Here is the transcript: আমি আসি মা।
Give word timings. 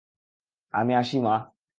আমি 0.73 0.93
আসি 0.95 1.17
মা। 1.19 1.35